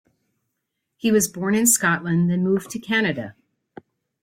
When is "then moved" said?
2.31-2.71